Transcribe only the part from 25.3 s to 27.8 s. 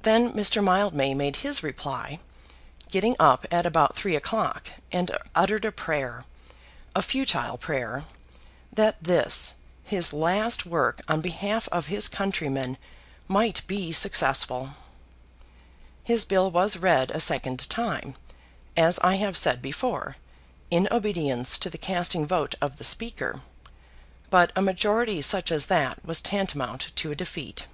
as that was tantamount to a defeat.